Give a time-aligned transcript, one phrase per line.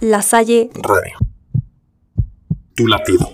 [0.00, 1.18] La Salle Radio.
[2.76, 3.28] Tu latido.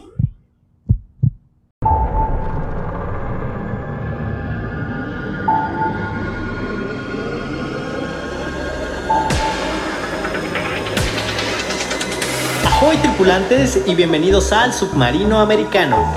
[12.83, 16.15] Hoy tripulantes y bienvenidos al submarino americano.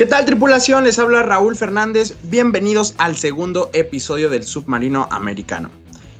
[0.00, 0.84] ¿Qué tal tripulación?
[0.84, 2.14] Les habla Raúl Fernández.
[2.22, 5.70] Bienvenidos al segundo episodio del submarino americano.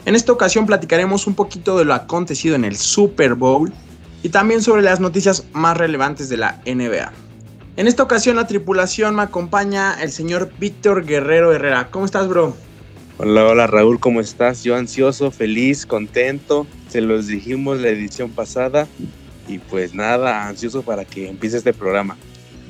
[0.04, 3.72] En esta ocasión platicaremos un poquito de lo acontecido en el Super Bowl
[4.22, 7.10] y también sobre las noticias más relevantes de la NBA.
[7.78, 11.88] En esta ocasión la tripulación me acompaña el señor Víctor Guerrero Herrera.
[11.90, 12.54] ¿Cómo estás, bro?
[13.16, 14.62] Hola, hola Raúl, ¿cómo estás?
[14.62, 16.66] Yo ansioso, feliz, contento.
[16.90, 18.86] Se los dijimos la edición pasada
[19.48, 22.18] y pues nada, ansioso para que empiece este programa.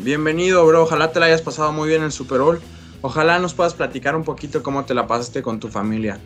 [0.02, 0.84] Bienvenido, bro.
[0.84, 2.58] Ojalá te la hayas pasado muy bien en el Super Bowl.
[3.02, 6.18] Ojalá nos puedas platicar un poquito cómo te la pasaste con tu familia.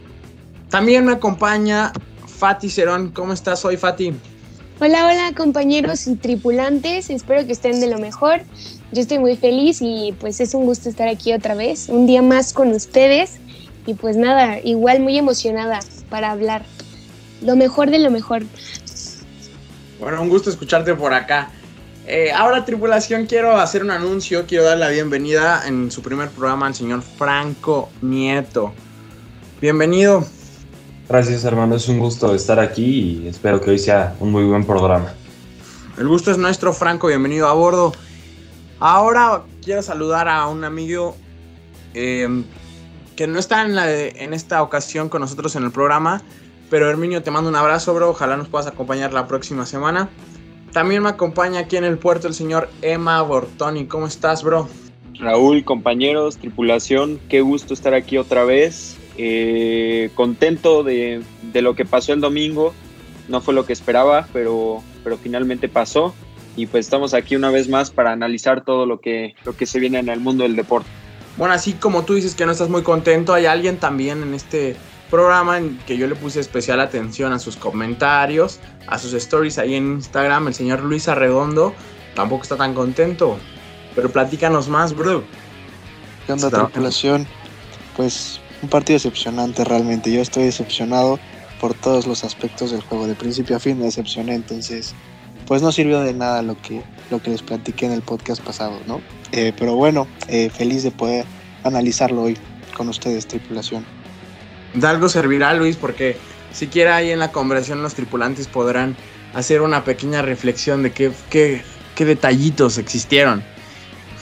[0.70, 1.92] También me acompaña
[2.38, 3.10] Fati Cerón.
[3.10, 4.14] ¿Cómo estás hoy, Fati?
[4.80, 8.42] Hola, hola compañeros y tripulantes, espero que estén de lo mejor.
[8.92, 12.22] Yo estoy muy feliz y pues es un gusto estar aquí otra vez, un día
[12.22, 13.38] más con ustedes
[13.86, 16.64] y pues nada, igual muy emocionada para hablar
[17.42, 18.44] lo mejor de lo mejor.
[19.98, 21.50] Bueno, un gusto escucharte por acá.
[22.06, 26.66] Eh, ahora tripulación, quiero hacer un anuncio, quiero dar la bienvenida en su primer programa
[26.66, 28.74] al señor Franco Nieto.
[29.58, 30.22] Bienvenido.
[31.08, 34.66] Gracias hermano, es un gusto estar aquí y espero que hoy sea un muy buen
[34.66, 35.14] programa.
[35.96, 37.94] El gusto es nuestro, Franco, bienvenido a bordo.
[38.80, 41.16] Ahora quiero saludar a un amigo
[41.94, 42.44] eh,
[43.16, 46.20] que no está en, la en esta ocasión con nosotros en el programa,
[46.68, 50.10] pero Herminio, te mando un abrazo, bro, ojalá nos puedas acompañar la próxima semana.
[50.74, 53.86] También me acompaña aquí en el puerto el señor Emma Bortoni.
[53.86, 54.68] ¿Cómo estás, bro?
[55.20, 58.96] Raúl, compañeros, tripulación, qué gusto estar aquí otra vez.
[59.16, 61.22] Eh, contento de,
[61.52, 62.74] de, lo que pasó el domingo.
[63.28, 66.12] No fue lo que esperaba, pero, pero finalmente pasó.
[66.56, 69.78] Y pues estamos aquí una vez más para analizar todo lo que, lo que se
[69.78, 70.88] viene en el mundo del deporte.
[71.36, 74.74] Bueno, así como tú dices que no estás muy contento, hay alguien también en este
[75.14, 78.58] programa en que yo le puse especial atención a sus comentarios,
[78.88, 80.48] a sus stories ahí en Instagram.
[80.48, 81.72] El señor Luis Arredondo
[82.16, 83.38] tampoco está tan contento.
[83.94, 85.22] Pero platícanos más, bro.
[86.26, 87.28] ¿Qué onda, tripulación?
[87.96, 90.10] Pues un partido decepcionante realmente.
[90.10, 91.20] Yo estoy decepcionado
[91.60, 93.06] por todos los aspectos del juego.
[93.06, 94.96] De principio a fin me decepcioné, entonces
[95.46, 96.82] pues no sirvió de nada lo que,
[97.12, 99.00] lo que les platiqué en el podcast pasado, ¿no?
[99.30, 101.24] Eh, pero bueno, eh, feliz de poder
[101.62, 102.36] analizarlo hoy
[102.76, 103.84] con ustedes, tripulación.
[104.74, 106.16] De algo servirá, Luis, porque
[106.52, 108.96] siquiera ahí en la conversación los tripulantes podrán
[109.34, 111.62] hacer una pequeña reflexión de qué, qué,
[111.94, 113.42] qué detallitos existieron.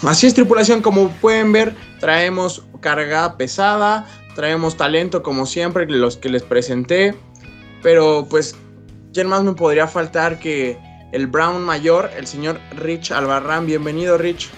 [0.02, 6.28] Así es, tripulación, como pueden ver, traemos carga pesada, traemos talento como siempre, los que
[6.28, 7.14] les presenté.
[7.82, 8.56] Pero pues,
[9.14, 10.78] ¿quién más me podría faltar que
[11.12, 13.66] el Brown mayor, el señor Rich Albarrán?
[13.66, 14.50] Bienvenido, Rich.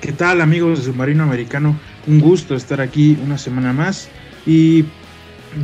[0.00, 1.78] ¿Qué tal, amigos de Submarino Americano?
[2.06, 4.08] Un gusto estar aquí una semana más.
[4.46, 4.84] Y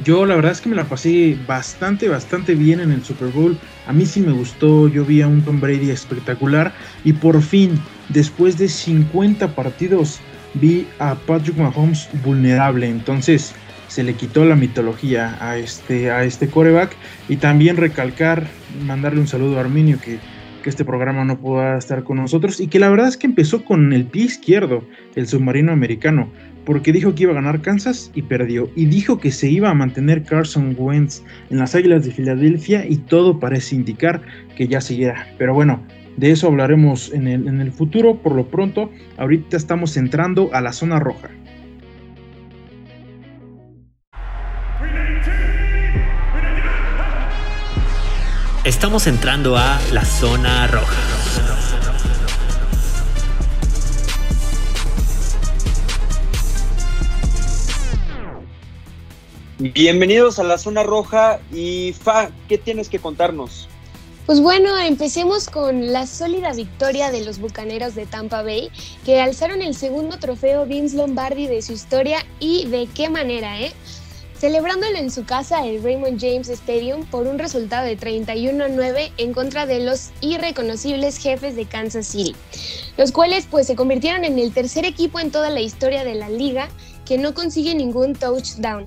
[0.04, 3.58] yo la verdad es que me la pasé bastante, bastante bien en el Super Bowl.
[3.86, 6.74] A mí sí me gustó, yo vi a un Tom Brady espectacular.
[7.04, 10.20] Y por fin, después de 50 partidos,
[10.54, 12.88] vi a Patrick Mahomes vulnerable.
[12.88, 13.54] Entonces
[13.88, 16.94] se le quitó la mitología a este, a este coreback.
[17.28, 18.46] Y también recalcar,
[18.84, 20.18] mandarle un saludo a Arminio que,
[20.68, 22.60] que este programa no pueda estar con nosotros.
[22.60, 24.84] Y que la verdad es que empezó con el pie izquierdo,
[25.14, 26.28] el submarino americano.
[26.66, 28.68] Porque dijo que iba a ganar Kansas y perdió.
[28.76, 32.84] Y dijo que se iba a mantener Carson Wentz en las Águilas de Filadelfia.
[32.86, 34.20] Y todo parece indicar
[34.56, 35.26] que ya seguirá.
[35.38, 35.82] Pero bueno,
[36.18, 38.16] de eso hablaremos en el, en el, futuro.
[38.16, 41.30] Por lo pronto, ahorita estamos entrando a la zona roja.
[48.68, 50.94] Estamos entrando a la zona roja.
[59.58, 63.68] Bienvenidos a la zona roja y Fa, ¿qué tienes que contarnos?
[64.26, 68.70] Pues bueno, empecemos con la sólida victoria de los Bucaneros de Tampa Bay,
[69.06, 73.72] que alzaron el segundo trofeo Vince Lombardi de su historia y de qué manera, ¿eh?
[74.38, 79.12] Celebrándolo en su casa, el Raymond James Stadium, por un resultado de 31 a 9
[79.16, 82.36] en contra de los irreconocibles jefes de Kansas City,
[82.96, 86.28] los cuales pues se convirtieron en el tercer equipo en toda la historia de la
[86.28, 86.68] liga
[87.04, 88.84] que no consigue ningún touchdown.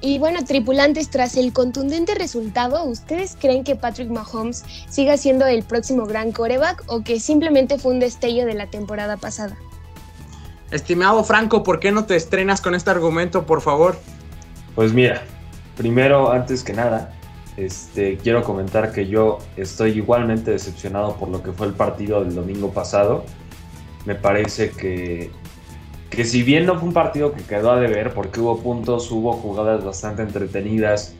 [0.00, 5.62] Y bueno, tripulantes, tras el contundente resultado, ¿ustedes creen que Patrick Mahomes siga siendo el
[5.62, 9.56] próximo gran coreback o que simplemente fue un destello de la temporada pasada?
[10.72, 13.98] Estimado Franco, ¿por qué no te estrenas con este argumento, por favor?
[14.78, 15.22] Pues mira,
[15.76, 17.10] primero, antes que nada,
[17.56, 22.32] este, quiero comentar que yo estoy igualmente decepcionado por lo que fue el partido del
[22.36, 23.24] domingo pasado.
[24.06, 25.32] Me parece que
[26.10, 29.32] que si bien no fue un partido que quedó a deber, porque hubo puntos, hubo
[29.32, 31.12] jugadas bastante entretenidas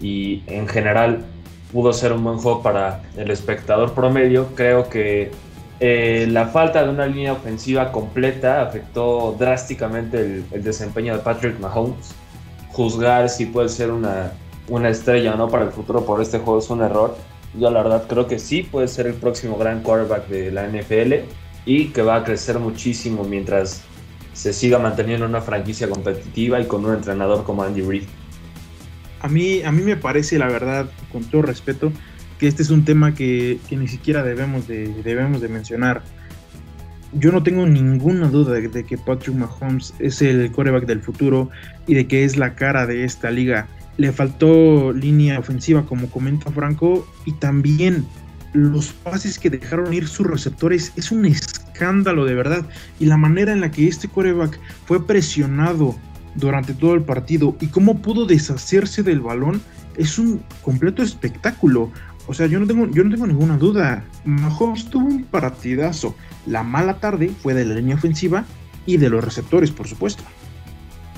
[0.00, 1.26] y en general
[1.74, 5.30] pudo ser un buen juego para el espectador promedio, creo que
[5.78, 12.23] eh, la falta de una línea ofensiva completa afectó drásticamente el, desempeño de Patrick Mahomes.
[12.74, 14.32] Juzgar si puede ser una,
[14.68, 17.16] una estrella o no para el futuro por este juego es un error.
[17.58, 21.14] Yo la verdad creo que sí puede ser el próximo gran quarterback de la NFL
[21.66, 23.82] y que va a crecer muchísimo mientras
[24.32, 28.04] se siga manteniendo una franquicia competitiva y con un entrenador como Andy Reid.
[29.20, 31.92] A mí, a mí me parece, la verdad, con todo respeto,
[32.38, 36.02] que este es un tema que, ni siquiera debemos de, debemos de mencionar.
[37.14, 41.50] Yo no tengo ninguna duda de, que Patrick Mahomes es el coreback del futuro
[41.86, 43.68] y de que es la cara de esta liga.
[43.96, 48.04] Le faltó línea ofensiva, como comenta Franco, y también
[48.52, 52.66] los pases que dejaron ir sus receptores es un escándalo de verdad.
[52.98, 55.94] Y la manera en la que este coreback fue presionado
[56.34, 59.62] durante todo el partido y cómo pudo deshacerse del balón
[59.96, 61.90] es un completo espectáculo.
[62.26, 64.04] O sea, yo no tengo, yo no tengo ninguna duda.
[64.24, 66.14] Mahomes tuvo un partidazo.
[66.46, 68.44] La mala tarde fue de la línea ofensiva
[68.86, 70.24] y de los receptores, por supuesto.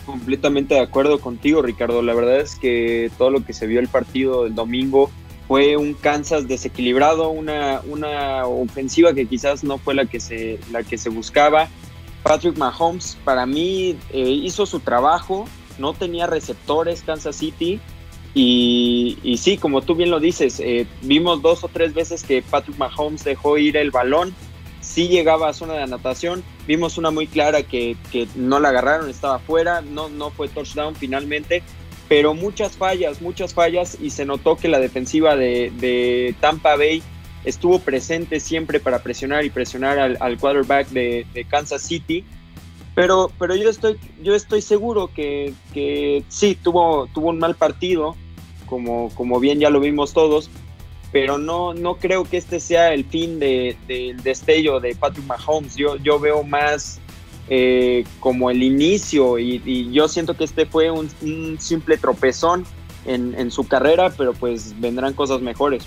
[0.05, 2.03] Completamente de acuerdo contigo, Ricardo.
[2.03, 5.11] La verdad es que todo lo que se vio el partido del domingo
[5.47, 10.83] fue un Kansas desequilibrado, una, una ofensiva que quizás no fue la que se, la
[10.83, 11.69] que se buscaba.
[12.25, 15.47] Patrick Mahomes para mí eh, hizo su trabajo,
[15.79, 17.81] no tenía receptores Kansas City
[18.39, 22.77] y, sí, como tú bien lo dices, eh, vimos dos o tres veces que Patrick
[22.77, 24.35] Mahomes dejó ir el balón,
[24.83, 29.09] sí llegaba a zona de anotación, vimos una muy clara que, que no la agarraron,
[29.09, 31.63] estaba fuera, no, no fue touchdown finalmente,
[32.11, 37.03] pero muchas fallas, muchas fallas y se notó que la defensiva de, Tampa Bay
[37.43, 42.23] estuvo presente siempre para presionar y presionar al, quarterback de, Kansas City.
[42.95, 48.15] Pero, pero yo, estoy, yo estoy seguro que, que, sí, tuvo, tuvo un mal partido,
[48.67, 50.51] como, como bien ya lo vimos todos,
[51.13, 55.77] pero no, no creo que este sea el fin del destello de Patrick Mahomes.
[55.77, 57.01] Yo, yo veo más
[57.49, 61.09] eh, como el inicio y, yo siento que este fue un,
[61.61, 62.67] simple tropezón
[63.05, 65.85] en, su carrera, pero pues vendrán cosas mejores.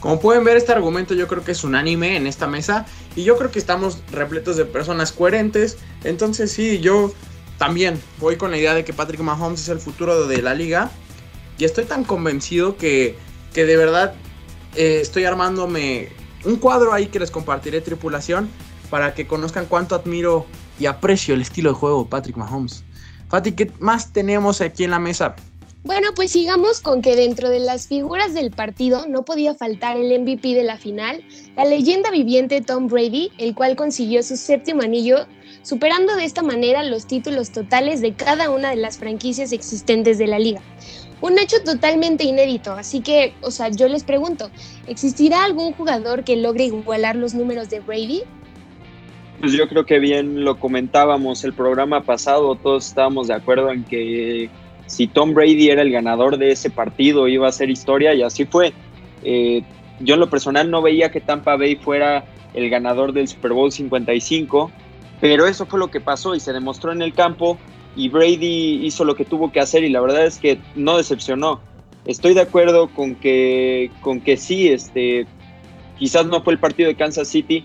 [0.00, 3.36] Como pueden ver, este argumento yo creo que es unánime en esta mesa y yo
[3.36, 5.78] creo que estamos repletos de personas coherentes.
[6.04, 7.12] Entonces sí, yo
[7.58, 10.90] también voy con la idea de que Patrick Mahomes es el futuro de la liga
[11.60, 13.16] y estoy tan convencido que,
[13.52, 14.14] que de verdad
[14.76, 16.08] eh, estoy armándome
[16.44, 18.48] un cuadro ahí que les compartiré tripulación
[18.88, 20.46] para que conozcan cuánto admiro
[20.78, 22.82] y aprecio el estilo de juego de Patrick Mahomes.
[23.28, 25.36] Fati, ¿qué más tenemos aquí en la mesa?
[25.82, 30.20] Bueno, pues sigamos con que dentro de las figuras del partido no podía faltar el
[30.20, 31.24] MVP de la final,
[31.56, 35.26] la leyenda viviente Tom Brady, el cual consiguió su séptimo anillo,
[35.62, 40.26] superando de esta manera los títulos totales de cada una de las franquicias existentes de
[40.26, 40.60] la liga.
[41.20, 44.50] Un hecho totalmente inédito, así que, o sea, yo les pregunto,
[44.86, 48.22] ¿existirá algún jugador que logre igualar los números de Brady?
[49.40, 53.84] Pues yo creo que bien lo comentábamos el programa pasado, todos estábamos de acuerdo en
[53.84, 54.50] que
[54.86, 58.44] si Tom Brady era el ganador de ese partido iba a ser historia y así
[58.44, 58.72] fue.
[59.22, 59.62] Eh,
[60.00, 62.24] yo en lo personal no veía que Tampa Bay fuera
[62.54, 64.70] el ganador del Super Bowl 55,
[65.20, 67.58] pero eso fue lo que pasó y se demostró en el campo
[67.96, 71.60] y Brady hizo lo que tuvo que hacer y la verdad es que no decepcionó.
[72.06, 75.26] Estoy de acuerdo con que, con que sí, este,
[75.98, 77.64] quizás no fue el partido de Kansas City,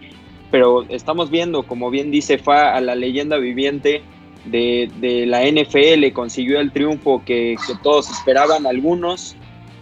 [0.51, 4.01] pero estamos viendo, como bien dice Fa, a la leyenda viviente
[4.45, 9.35] de, la NFL, consiguió el triunfo que, todos esperaban, algunos,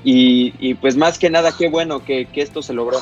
[0.04, 3.00] y, pues más que nada, qué bueno que, esto se logró.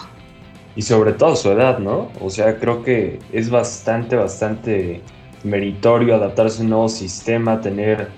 [0.76, 2.10] Y sobre todo su edad, ¿no?
[2.22, 5.02] O sea, creo que es bastante, bastante
[5.44, 8.10] meritorio adaptarse a un nuevo sistema, tener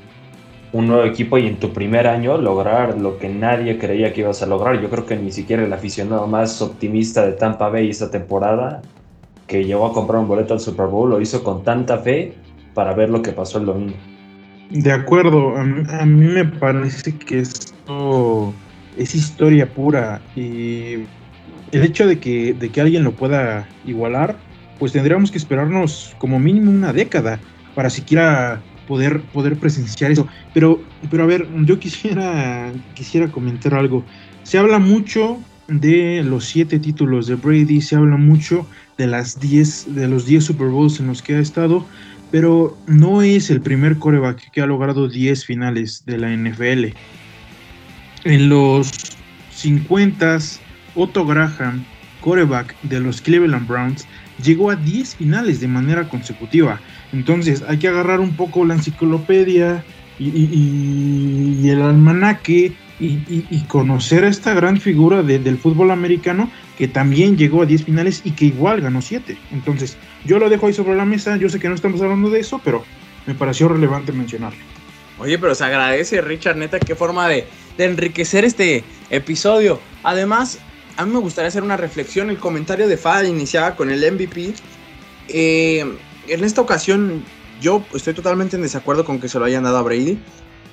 [0.74, 4.42] un nuevo equipo y en tu primer año lograr lo que nadie creía que ibas
[4.42, 4.82] a lograr.
[4.82, 8.82] Yo creo que ni siquiera el aficionado más optimista de Tampa Bay esta temporada
[9.48, 12.34] que llegó a comprar un boleto al Super Bowl lo hizo con tanta fe
[12.74, 13.96] para ver lo que pasó el domingo.
[14.72, 18.54] De acuerdo, a mí, me parece que esto
[18.98, 21.06] es historia pura y
[21.72, 24.36] el hecho de que, de que alguien lo pueda igualar,
[24.84, 27.40] pues tendríamos que esperarnos como mínimo una década
[27.74, 30.28] para siquiera poder, poder presenciar eso.
[30.54, 34.04] Pero, pero a ver, yo quisiera, quisiera comentar algo.
[34.44, 39.96] Se habla mucho de los siete títulos de Brady, se habla mucho de las 10
[39.96, 41.86] de los 10 Super Bowls en los que ha estado,
[42.30, 46.94] pero no es el primer coreback que ha logrado 10 finales de la NFL.
[48.26, 48.92] En los
[49.52, 50.40] 50
[50.96, 51.86] Otto Graham,
[52.20, 54.06] coreback de los Cleveland Browns,
[54.42, 56.80] llegó a 10 finales de manera consecutiva.
[57.12, 59.84] Entonces hay que agarrar un poco la enciclopedia
[60.20, 67.62] y, el almanaque y, conocer a esta gran figura del fútbol americano que también llegó
[67.62, 69.38] a 10 finales y que igual ganó 7.
[69.52, 72.40] Entonces yo lo dejo ahí sobre la mesa, yo sé que no estamos hablando de
[72.40, 72.84] eso, pero
[73.26, 74.60] me pareció relevante mencionarlo.
[75.20, 77.46] Oye, pero se agradece, Richard, neta, qué forma de,
[77.78, 79.80] de enriquecer este episodio.
[80.04, 80.60] Además,
[80.98, 82.30] a mí me gustaría hacer una reflexión.
[82.30, 84.54] El comentario de Fad iniciaba con el MVP.
[85.30, 85.98] Eh,
[86.28, 87.24] en esta ocasión,
[87.62, 90.20] yo estoy totalmente en desacuerdo con que se lo hayan dado a Brady.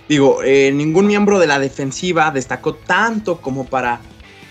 [0.09, 4.01] Digo, eh, ningún miembro de la defensiva destacó tanto como para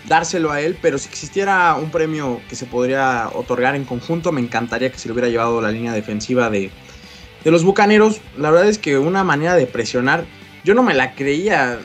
[0.08, 4.40] dárselo a él, pero si existiera un premio que se podría otorgar en conjunto, me
[4.40, 6.70] encantaría que se le hubiera llevado la línea defensiva de,
[7.44, 8.20] de los Bucaneros.
[8.38, 10.24] La verdad es que una manera de presionar,
[10.64, 11.78] yo no me la creía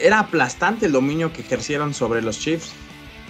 [0.00, 2.72] era aplastante el dominio que ejercieron sobre los Chiefs.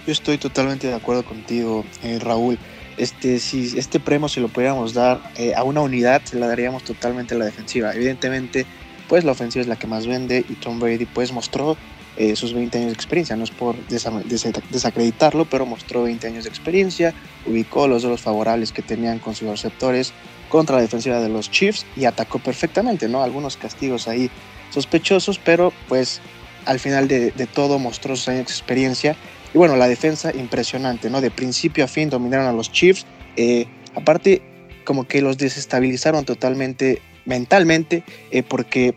[0.05, 2.57] Yo estoy totalmente de acuerdo contigo, eh, Raúl.
[2.97, 6.83] Este, si este premio se lo pudiéramos dar eh, a una unidad, se la daríamos
[6.83, 7.93] totalmente a la defensiva.
[7.93, 8.65] Evidentemente,
[9.07, 11.77] pues la ofensiva es la que más vende y Tom Brady pues mostró
[12.17, 13.35] eh, sus 20 años de experiencia.
[13.35, 17.13] No es por desacreditarlo, pero mostró 20 años de experiencia,
[17.45, 20.13] ubicó los duelos favorables que tenían con sus receptores
[20.49, 23.21] contra la defensiva de los Chiefs y atacó perfectamente, ¿no?
[23.21, 24.31] Algunos castigos ahí
[24.71, 26.21] sospechosos, pero pues
[26.67, 29.15] al final de, todo mostró sus años de experiencia.
[29.53, 31.21] Y bueno, la defensa impresionante, ¿no?
[31.21, 33.05] De principio a fin dominaron a los Chiefs.
[33.37, 34.41] Eh, aparte,
[34.83, 38.95] como que los desestabilizaron totalmente mentalmente, eh, porque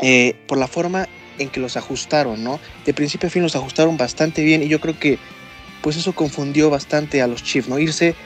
[0.00, 2.58] eh, por la forma en que los ajustaron, ¿no?
[2.84, 5.18] De principio a fin los ajustaron bastante bien y yo creo que
[5.82, 7.78] pues eso confundió bastante a los Chiefs, ¿no?
[7.78, 8.16] Irse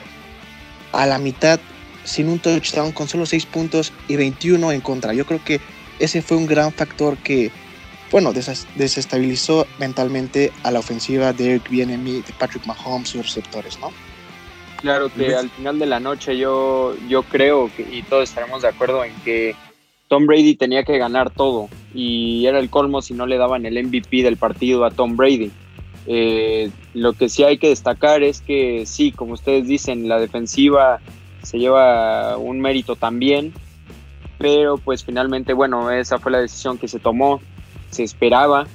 [0.93, 1.61] a la mitad
[2.05, 5.13] sin un touchdown con solo 6 puntos y 21 en contra.
[5.13, 5.61] Yo creo que
[5.99, 7.51] ese fue un gran factor que
[8.13, 13.81] bueno, desestabilizó mentalmente a la ofensiva de Eric Bienemy, de Patrick Mahomes y los receptores,
[13.81, 13.91] ¿no?
[14.83, 18.69] Claro que al final de la noche yo, yo creo que, y todos estaremos de
[18.69, 19.57] acuerdo en que
[20.09, 23.83] Tom Brady tenía que ganar todo y era el colmo si no le daban el
[23.83, 25.51] MVP del partido a Tom Brady.
[26.07, 31.01] Eh, lo que sí hay que destacar es que sí, como ustedes dicen, la defensiva
[31.43, 33.55] se lleva un mérito también,
[34.37, 37.41] pero pues finalmente, bueno, esa fue la decisión que se tomó
[37.93, 38.67] se esperaba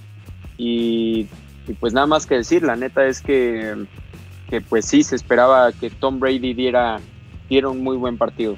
[0.57, 1.27] y,
[1.79, 3.85] pues nada más que decir, la neta es que,
[4.69, 6.99] pues sí, se esperaba que Tom Brady diera,
[7.49, 8.55] diera un muy buen partido.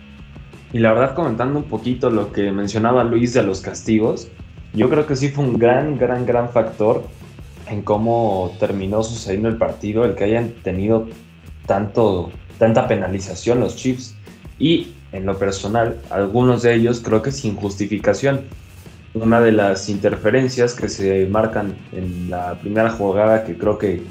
[0.71, 4.27] Y la verdad, comentando un poquito lo que mencionaba Luis de los castigos,
[4.73, 7.03] yo creo que sí fue un gran, gran, gran factor
[7.67, 11.07] en cómo terminó sucediendo el partido, el que hayan tenido
[11.65, 14.15] tanto, tanta penalización los Chiefs.
[14.59, 18.41] Y en lo personal, algunos de ellos creo que sin justificación
[19.13, 24.03] una de las interferencias que se marcan en la primera jugada, que creo que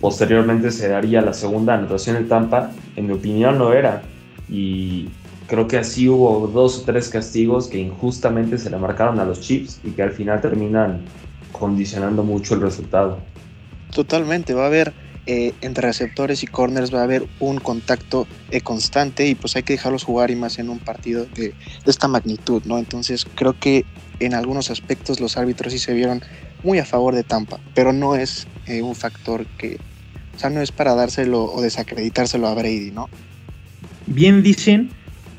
[0.00, 4.02] posteriormente se daría la segunda anotación en Tampa, en mi opinión no era.
[4.48, 5.08] Y
[5.46, 9.40] creo que así hubo dos o tres castigos que injustamente se le marcaron a los
[9.40, 11.04] Chiefs y que al final terminan
[11.52, 13.18] condicionando mucho el resultado.
[13.92, 14.92] Totalmente, va a haber
[15.26, 19.62] eh, entre receptores y corners va a haber un contacto eh, constante y pues hay
[19.62, 21.54] que dejarlos jugar y más en un partido de, de,
[21.86, 22.76] esta magnitud, ¿no?
[22.78, 23.86] Entonces creo que
[24.20, 26.22] en algunos aspectos los árbitros sí se vieron
[26.62, 29.78] muy a favor de Tampa, pero no es eh, un factor que,
[30.34, 33.08] o sea, no es para dárselo o desacreditárselo a Brady, ¿no?
[34.06, 34.90] Bien dicen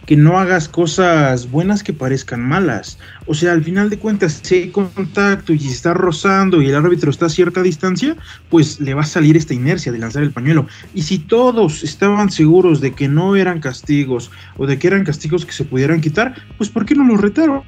[0.05, 2.99] que no hagas cosas buenas que parezcan malas.
[3.25, 6.75] O sea, al final de cuentas, si hay contacto y si está rozando y el
[6.75, 8.15] árbitro está a cierta distancia,
[8.49, 10.67] pues le va a salir esta inercia de lanzar el pañuelo.
[10.93, 15.45] Y si todos estaban seguros de que no eran castigos o de que eran castigos
[15.45, 17.63] que se pudieran quitar, pues ¿por qué no los retaron?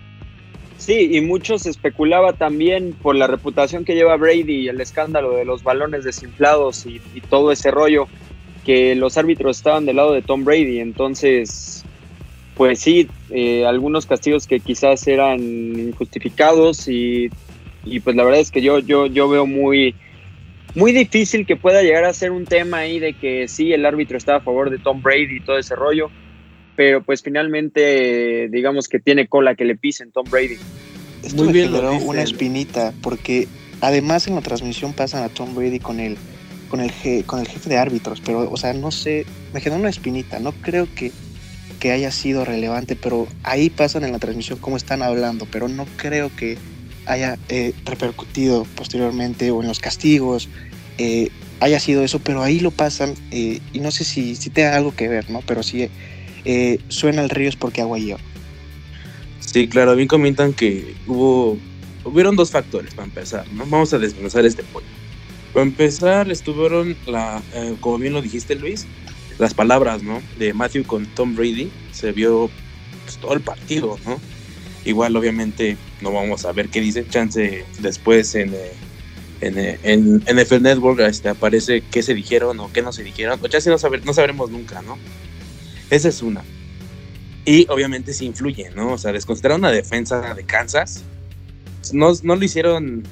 [0.87, 5.43] Sí, y muchos especulaba también por la reputación que lleva Brady y el escándalo de
[5.43, 8.07] los balones desinflados y, todo ese rollo,
[8.65, 10.79] que los árbitros estaban del lado de Tom Brady.
[10.79, 11.83] Entonces,
[12.55, 17.31] pues sí, eh, algunos castigos que quizás eran injustificados y,
[18.01, 19.93] pues la verdad es que yo, yo, yo veo muy,
[20.73, 24.17] muy difícil que pueda llegar a ser un tema ahí de que sí, el árbitro
[24.17, 26.09] está a favor de Tom Brady y todo ese rollo,
[26.77, 30.57] pero pues finalmente digamos que tiene cola que le pisen Tom Brady.
[31.23, 33.47] Esto muy me bien generó una espinita porque
[33.81, 36.17] además en la transmisión pasan a Tom Brady con el
[36.69, 36.91] con el,
[37.25, 40.51] con el jefe de árbitros, pero o sea, no sé, me generó una espinita, no
[40.51, 41.11] creo que
[41.79, 45.85] que haya sido relevante, pero ahí pasan en la transmisión cómo están hablando, pero no
[45.97, 46.57] creo que
[47.05, 50.49] haya eh, repercutido posteriormente o en los castigos,
[50.99, 51.29] eh,
[51.59, 54.95] haya sido eso, pero ahí lo pasan eh, y no sé si, si tenga algo
[54.95, 55.41] que ver, ¿no?
[55.41, 55.89] Pero sí
[56.89, 58.19] suena el río es porque agua lleva.
[59.39, 61.57] Sí, claro, bien comentan que hubo,
[62.03, 63.65] hubieron dos factores para empezar, ¿no?
[63.65, 64.87] Vamos a desmenuzar este punto.
[65.53, 67.41] Para empezar, estuvieron, la,
[67.79, 68.85] como bien lo dijiste Luis,
[69.39, 70.21] las palabras, ¿no?
[70.37, 72.49] De Matthew con Tom Brady, se vio
[73.03, 74.19] pues, todo el partido, ¿no?
[74.85, 77.05] Igual, obviamente, no vamos a ver qué dice.
[77.07, 78.71] Chance después en, eh,
[79.41, 83.39] en, eh, en, NFL Network este, aparece qué se dijeron o qué no se dijeron.
[83.41, 84.97] O ya no, saber, no sabremos nunca, ¿no?
[85.89, 86.43] Esa es una.
[87.45, 88.93] Y obviamente sí influye, ¿no?
[88.93, 91.03] O sea, desconsiderar una defensa de Kansas.
[91.93, 93.03] No, no lo hicieron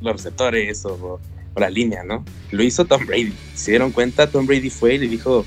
[0.00, 1.20] los receptores o,
[1.54, 2.24] o, la línea, ¿no?
[2.50, 3.34] Lo hizo Tom Brady.
[3.54, 5.44] Se dieron cuenta, Tom Brady fue y le dijo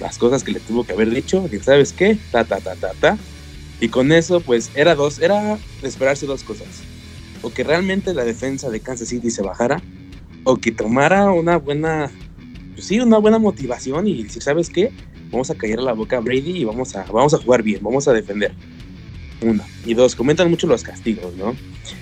[0.00, 1.48] las cosas que le tuvo que haber dicho.
[1.50, 3.18] Y sabes qué, ta, ta, ta, ta, ta
[3.80, 6.68] y con eso, pues era dos, era esperarse dos cosas.
[7.42, 9.82] O que realmente la defensa de Kansas City se bajara,
[10.44, 12.10] o que tomara una buena,
[12.74, 14.92] pues sí, una buena motivación y decir, ¿sabes qué?
[15.30, 18.08] Vamos a callar la boca a Brady y vamos a, vamos a jugar bien, vamos
[18.08, 18.52] a defender.
[19.42, 19.64] Una.
[19.86, 21.56] Y dos, comentan mucho los castigos, ¿no?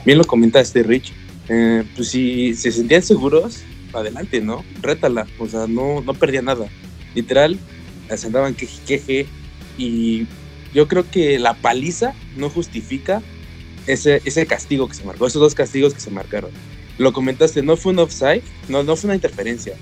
[0.04, 1.12] Bien lo comenta este Rich.
[1.48, 4.64] Eh, pues si se sentían seguros, adelante, ¿no?
[4.82, 5.26] Rétala.
[5.38, 6.68] O sea, no, no perdía nada.
[7.14, 7.58] Literal,
[8.16, 9.26] se andaban queje, queje
[9.76, 10.26] y
[10.74, 13.22] yo creo que la paliza no justifica
[13.86, 16.50] ese, ese castigo que se marcó, esos dos castigos que se marcaron.
[16.98, 19.74] Lo comentaste, no fue un offside, no, no fue una interferencia.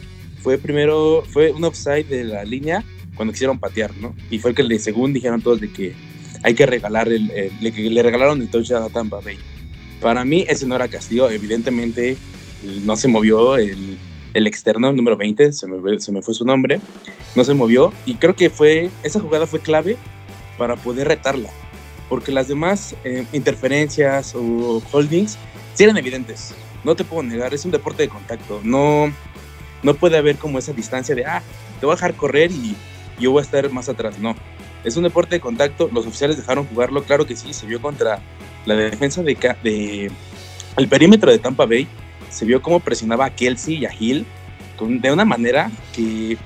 [0.43, 2.85] Fue primero, fue un offside de la línea
[3.17, 4.15] cuando quisieron patear, ¿no?
[4.31, 5.95] Y fue el que le, según dijeron todos de que
[6.43, 7.27] hay que regalar el,
[7.61, 9.39] le, le, regalaron el touchdown a Tampa Bay.
[10.01, 12.17] Para mí ese no era castigo, evidentemente
[12.85, 13.99] no se movió el,
[14.35, 16.79] el externo número 20, se me, se me fue su nombre,
[17.35, 19.97] no se movió y creo que fue, esa jugada fue clave
[20.59, 21.51] para poder retarla.
[22.09, 25.39] Porque las demás eh, interferencias o holdings
[25.75, 26.55] sí eran evidentes.
[26.85, 28.61] No te puedo negar, es un deporte de contacto.
[28.63, 29.13] No,
[29.83, 31.43] no puede haber como esa distancia de, ah,
[31.81, 32.77] te voy a dejar correr y
[33.19, 34.19] yo voy a estar más atrás.
[34.19, 34.35] No,
[34.85, 35.89] es un deporte de contacto.
[35.93, 38.21] Los oficiales dejaron jugarlo, claro que sí, se vio contra
[38.65, 40.11] la defensa de, de
[40.77, 41.87] el perímetro de Tampa Bay.
[42.31, 44.27] Se vio cómo presionaba a Kelsey y a Hill
[44.85, 46.37] de una manera que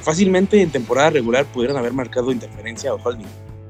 [0.00, 3.26] fácilmente en temporada regular pudieran haber marcado interferencia o holding.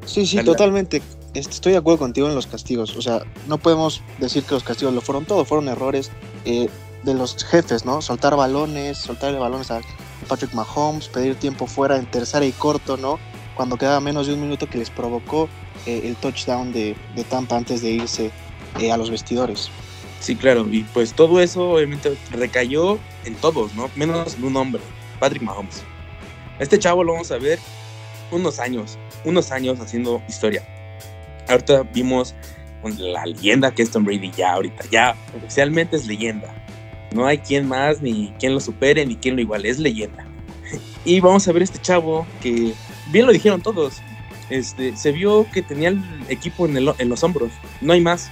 [0.07, 1.03] Sí, sí, totalmente.
[1.35, 2.97] Estoy de acuerdo contigo en los castigos.
[2.97, 6.11] O sea, no podemos decir que los castigos lo fueron todo, fueron errores
[6.45, 6.69] eh,
[7.05, 8.03] de los jefes, ¿no?
[8.03, 9.81] Soltar balones, soltarle balones a
[10.31, 13.19] Patrick Mahomes, pedir tiempo fuera en tercera y corto, ¿no?
[13.57, 15.49] Cuando quedaba menos de un minuto que les provocó
[15.87, 18.31] eh, el touchdown de, de, Tampa antes de irse
[18.79, 19.71] eh, a los vestidores.
[20.21, 23.91] Sí, claro, y pues todo eso obviamente recayó en todos, ¿no?
[23.97, 24.81] Menos en un hombre,
[25.19, 25.83] Patrick Mahomes.
[26.61, 27.59] Este chavo lo vamos a ver
[28.31, 30.63] unos años, unos años haciendo historia.
[31.49, 32.37] Ahorita vimos
[32.99, 36.55] la leyenda que es Tom Brady ya ahorita, ya oficialmente es leyenda.
[37.13, 40.27] No hay quien más, ni quien lo supere, ni quien lo iguale, es leyenda.
[41.05, 42.75] Y vamos a ver este chavo que,
[43.11, 44.03] bien lo dijeron todos,
[44.51, 48.31] este, se vio que tenía el equipo en, los hombros, no hay más.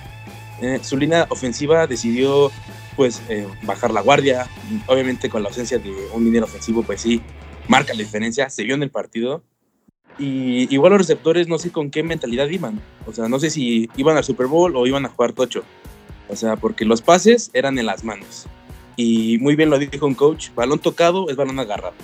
[0.60, 2.50] Eh, su línea ofensiva decidió
[2.96, 4.48] pues eh, bajar la guardia,
[4.88, 7.22] obviamente con la ausencia de un dinero ofensivo, pues sí,
[7.68, 9.42] marca la diferencia, se vio en el partido.
[10.18, 12.80] Y igual los receptores no sé con qué mentalidad iban.
[13.06, 15.62] O sea, no sé si iban al Super Bowl o iban a jugar tocho.
[16.28, 18.48] O sea, porque los pases eran en las manos.
[18.98, 21.94] Y muy bien lo dijo un coach, balón tocado es balón agarrado.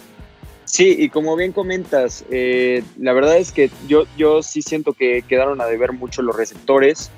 [0.65, 5.23] Sí, y como bien comentas, eh, la verdad es que yo, yo sí siento que
[5.29, 7.11] quedaron a deber mucho los receptores.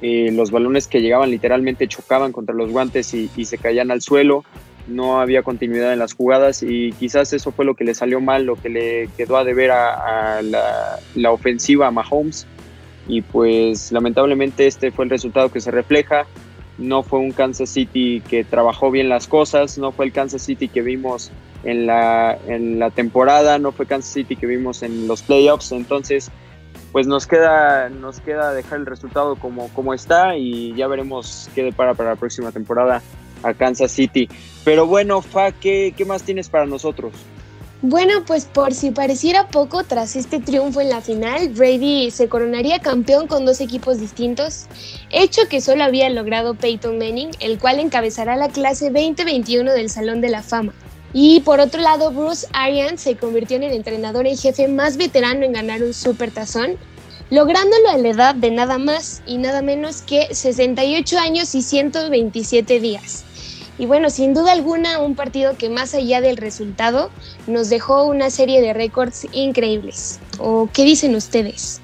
[0.00, 4.00] Eh, los balones que llegaban literalmente chocaban contra los guantes y, y se caían al
[4.00, 4.44] suelo
[4.88, 8.44] no había continuidad en las jugadas y quizás eso fue lo que le salió mal,
[8.44, 12.46] lo que le quedó a deber a, la, ofensiva a Mahomes
[13.06, 16.26] y pues lamentablemente este fue el resultado que se refleja.
[16.78, 20.68] No fue un Kansas City que trabajó bien las cosas, no fue el Kansas City
[20.68, 21.30] que vimos
[21.64, 26.30] en la, en la temporada, no fue Kansas City que vimos en los playoffs, entonces
[26.92, 31.62] pues nos queda, nos queda dejar el resultado como, como está y ya veremos qué
[31.62, 33.02] depara para la próxima temporada
[33.42, 34.28] a Kansas City.
[34.64, 37.12] Pero bueno, Fa, ¿qué, ¿qué, más tienes para nosotros?
[37.80, 42.80] Bueno, pues por si pareciera poco, tras este triunfo en la final, Brady se coronaría
[42.80, 44.66] campeón con dos equipos distintos,
[45.10, 50.20] hecho que solo había logrado Peyton Manning, el cual encabezará la clase 2021 del Salón
[50.20, 50.74] de la Fama.
[51.12, 55.44] Y por otro lado, Bruce Arians se convirtió en el entrenador en jefe más veterano
[55.44, 56.76] en ganar un super tazón,
[57.30, 62.80] lográndolo a la edad de nada más y nada menos que 68 años y 127
[62.80, 63.24] días.
[63.78, 67.10] Y bueno, sin duda alguna, un partido que más allá del resultado
[67.46, 70.18] nos dejó una serie de récords increíbles.
[70.38, 71.80] ¿O qué dicen ustedes?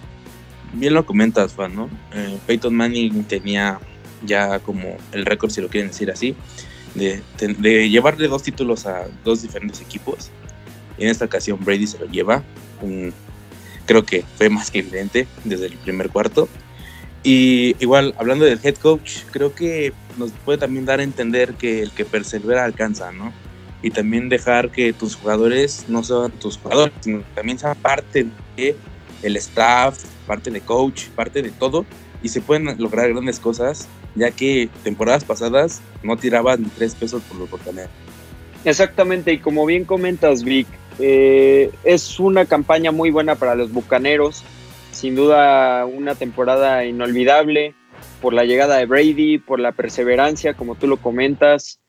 [0.73, 1.89] Bien lo comentas, Juan, ¿no?
[2.13, 3.79] Eh, Peyton Manning tenía
[4.27, 6.35] ya como el récord, si lo quieren decir así,
[6.97, 10.31] de, de, llevarle dos títulos a dos diferentes equipos.
[10.99, 12.43] En esta ocasión Brady se lo lleva.
[13.87, 16.49] Creo que fue más que evidente desde el primer cuarto.
[17.25, 21.83] Y igual, hablando del head coach, creo que nos puede también dar a entender que
[21.83, 23.33] el que persevera alcanza, ¿no?
[23.83, 28.77] Y también dejar que tus jugadores no sean tus jugadores, sino también sean parte de
[29.23, 31.87] el staff, parte de coach, parte de todo,
[32.23, 37.23] y se pueden lograr grandes cosas, ya que temporadas pasadas no tiraban ni tres pesos
[37.23, 37.91] por los botaneros.
[38.67, 40.67] Exactamente, y como bien comentas, Vic,
[40.99, 44.45] eh, es una campaña muy buena para los Bucaneros,
[44.95, 47.75] sin duda una temporada inolvidable
[48.21, 51.81] por la llegada de Brady, por la perseverancia, como tú lo comentas,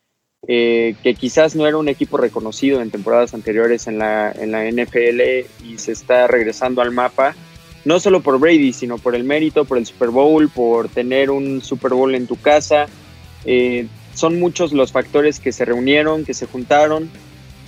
[0.48, 4.70] eh, que quizás no era un equipo reconocido en temporadas anteriores en la, en la
[4.70, 5.22] NFL
[5.64, 7.36] y se está regresando al mapa,
[7.84, 11.62] no solo por Brady, sino por el mérito, por el Super Bowl, por tener un
[11.62, 12.88] Super Bowl en tu casa.
[13.46, 17.10] Eh, son muchos los factores que se reunieron, que se juntaron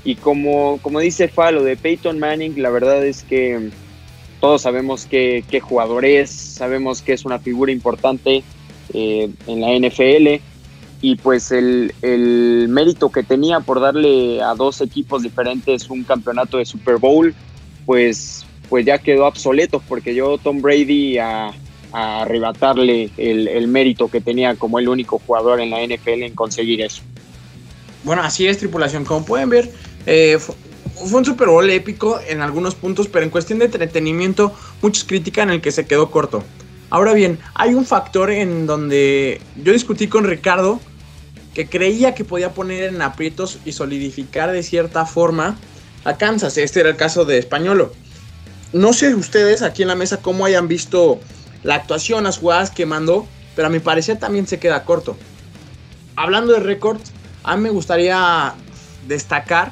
[0.08, 3.72] y como, como dice Falo de Peyton Manning, la verdad es que
[4.40, 8.44] todos sabemos qué, jugador es, sabemos que es una figura importante
[8.94, 10.42] eh, en la NFL
[11.02, 11.94] y pues el,
[12.70, 17.34] mérito que tenía por darle a dos equipos diferentes un campeonato de Super Bowl,
[17.86, 21.52] pues, pues ya quedó obsoleto porque yo Tom Brady a,
[21.94, 26.82] arrebatarle el, el mérito que tenía como el único jugador en la NFL en conseguir
[26.82, 27.02] eso.
[28.04, 29.06] Bueno, así es, tripulación.
[29.06, 29.72] Como pueden ver,
[30.06, 30.38] eh,
[31.06, 35.50] fue, un Super Bowl épico en algunos puntos, pero en cuestión de entretenimiento, muchos critican
[35.50, 36.44] el que se quedó corto.
[36.90, 40.80] Ahora bien, hay un factor en donde yo discutí con Ricardo
[41.54, 45.58] que creía que podía poner en aprietos y solidificar de cierta forma
[46.04, 46.58] a Kansas.
[46.58, 47.92] Este era el caso de Españolo.
[48.74, 51.20] No sé ustedes aquí en la mesa cómo hayan visto
[51.64, 55.18] la actuación, las jugadas que mandó, pero a mi parecer también se queda corto.
[56.16, 57.12] Hablando de récords,
[57.44, 58.54] a mí me gustaría
[59.08, 59.72] destacar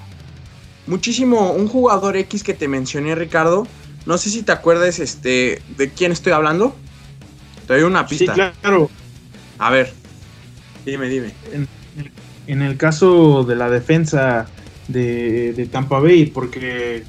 [0.87, 3.67] muchísimo un jugador X que te mencioné, Ricardo.
[4.05, 6.75] No sé si te acuerdas este, de quién estoy hablando.
[7.67, 8.35] Te doy una pista.
[8.35, 8.89] Sí, claro.
[9.57, 9.93] A ver,
[10.85, 11.31] dime, dime.
[12.47, 14.47] En, el caso de la defensa
[14.87, 17.03] de, Tampa Bay, porque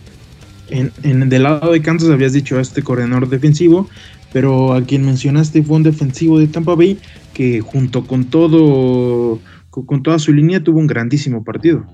[0.69, 3.89] en, en, del lado de Kansas habías dicho a este corredor defensivo,
[4.33, 6.99] pero a quien mencionaste fue un defensivo de Tampa Bay
[7.35, 9.39] que junto con todo,
[9.71, 11.85] con toda su línea tuvo un grandísimo partido.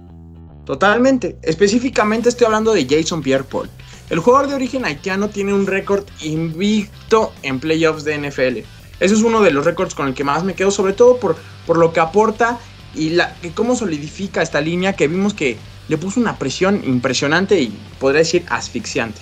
[0.64, 1.36] Totalmente.
[1.42, 3.68] Específicamente estoy hablando de Jason Pierre-Paul.
[4.10, 8.58] El jugador de origen haitiano tiene un récord invicto en playoffs de NFL.
[9.00, 11.36] Ese es uno de los récords con el que más me quedo, sobre todo por,
[11.66, 12.58] por lo que aporta
[12.94, 15.56] y la, cómo solidifica esta línea que vimos que
[15.88, 19.20] le puso una presión impresionante y podría decir asfixiante.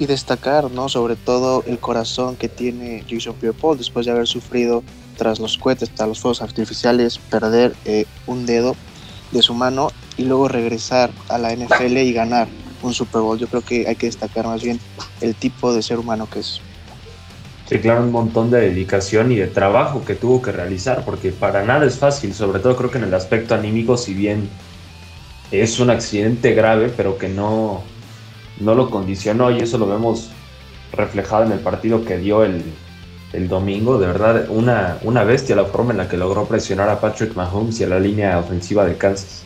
[0.00, 0.88] Y destacar, ¿no?
[0.88, 4.82] Sobre todo el corazón que tiene Jason Pierre-Paul después de haber sufrido
[5.16, 8.74] tras los cohetes, tras los fuegos artificiales, perder eh, un dedo
[9.30, 12.48] de su mano y luego regresar a la NFL y ganar
[12.82, 13.38] un Super Bowl.
[13.38, 14.80] Yo creo que hay que destacar más bien
[15.20, 16.60] el tipo de ser humano que es.
[17.68, 21.64] Sí, claro, un montón de dedicación y de trabajo que tuvo que realizar, porque para
[21.64, 24.50] nada es fácil, sobre todo creo que en el aspecto anímico, si bien
[25.50, 27.82] es un accidente grave, pero que no,
[28.60, 30.30] no lo condicionó, y eso lo vemos
[30.92, 32.62] reflejado en el partido que dio el,
[33.32, 33.98] el domingo.
[33.98, 37.80] De verdad, una, una bestia la forma en la que logró presionar a Patrick Mahomes
[37.80, 39.44] y a la línea ofensiva de Kansas.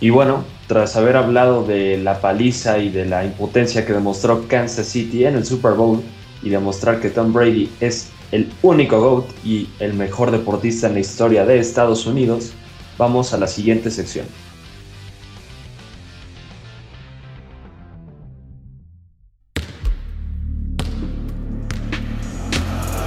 [0.00, 4.86] Y bueno, tras haber hablado de la paliza y de la impotencia que demostró Kansas
[4.86, 6.02] City en el Super Bowl
[6.42, 11.00] y demostrar que Tom Brady es el único GOAT y el mejor deportista en la
[11.00, 12.52] historia de Estados Unidos,
[12.96, 14.26] vamos a la siguiente sección.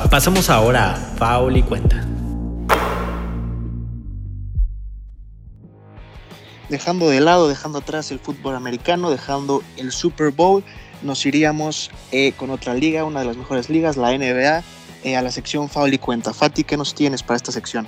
[0.09, 2.10] Pasamos ahora a Paul y Cuenta.
[6.71, 10.63] Dejando de lado, dejando atrás el fútbol americano, dejando el Super Bowl,
[11.01, 14.63] nos iríamos eh, con otra liga, una de las mejores ligas, la NBA,
[15.03, 16.33] eh, a la sección Foul y Cuenta.
[16.33, 17.85] Fati, ¿qué nos tienes para esta sección?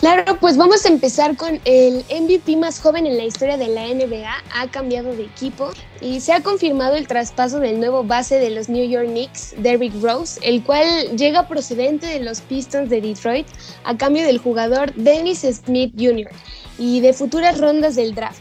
[0.00, 3.86] Claro, pues vamos a empezar con el MVP más joven en la historia de la
[3.86, 4.34] NBA.
[4.52, 8.68] Ha cambiado de equipo y se ha confirmado el traspaso del nuevo base de los
[8.68, 13.46] New York Knicks, Derrick Rose, el cual llega procedente de los Pistons de Detroit
[13.84, 16.32] a cambio del jugador Dennis Smith Jr.
[16.80, 18.40] y de futuras rondas del draft.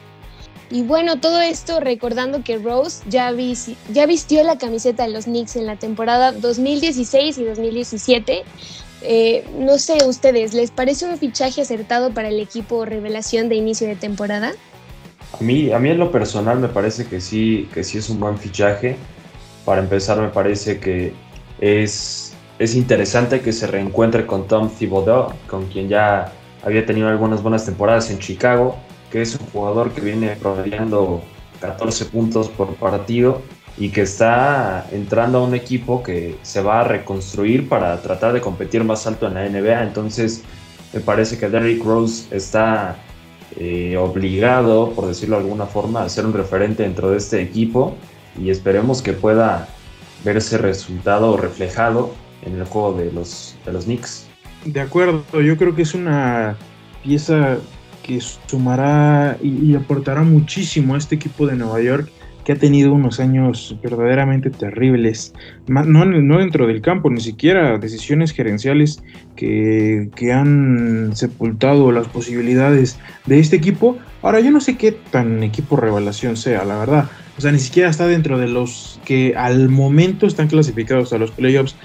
[0.72, 5.66] Y bueno, todo esto recordando que Rose ya, vistió la camiseta de los Knicks en
[5.66, 8.44] la temporada 2016 y 2017
[9.02, 13.88] eh, no sé, ustedes, ¿les parece un fichaje acertado para el equipo revelación de inicio
[13.88, 14.52] de temporada?
[15.40, 18.20] A mí, a mí en lo personal me parece que sí, que sí es un
[18.20, 18.98] buen fichaje.
[19.64, 21.14] Para empezar, me parece que
[21.62, 27.42] es, es interesante que se reencuentre con Tom Thibodeau, con quien ya había tenido algunas
[27.42, 28.78] buenas temporadas en Chicago,
[29.12, 31.22] que es un jugador que viene promediando
[31.62, 33.42] 14 puntos por partido
[33.78, 38.42] y que está entrando a un equipo que se va a reconstruir para tratar de
[38.42, 39.84] competir más alto en la NBA.
[39.84, 40.44] Entonces,
[40.94, 42.98] me parece que Derrick Rose está
[43.58, 47.96] eh, obligado, por decirlo de alguna forma, a ser un referente dentro de este equipo
[48.40, 49.68] y esperemos que pueda
[50.24, 54.29] ver ese resultado reflejado en el juego de los, de los Knicks.
[54.66, 56.56] De acuerdo, yo creo que es una
[57.04, 57.58] pieza
[58.04, 62.10] que sumará y, aportará muchísimo a este equipo de Nueva York
[62.44, 65.34] que ha tenido unos años verdaderamente terribles,
[65.68, 69.04] no, no dentro del campo, ni siquiera decisiones gerenciales
[69.36, 74.00] que, que, han sepultado las posibilidades de este equipo.
[74.24, 77.10] Ahora, yo no sé qué tan equipo revelación sea, la verdad.
[77.38, 81.32] O sea, ni siquiera está dentro de los que al momento están clasificados a los
[81.32, 81.76] playoffs,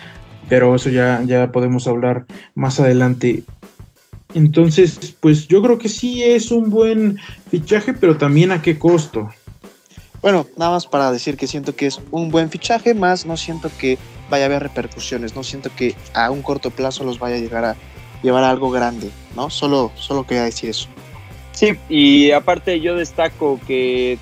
[0.49, 3.43] pero eso ya, ya podemos hablar más adelante.
[4.35, 7.19] Entonces, pues yo creo que sí es un buen
[7.51, 9.31] fichaje, pero también a qué costo.
[10.23, 13.71] Bueno, nada más para decir que siento que es un buen fichaje, más no siento
[13.79, 13.99] que
[14.31, 17.65] vaya a haber repercusiones, no siento que a un corto plazo los vaya a llegar
[17.65, 17.77] a
[18.23, 19.51] llevar a algo grande, ¿no?
[19.51, 20.89] Solo, solo quería decir eso.
[21.53, 24.19] Sí, y aparte yo destaco que,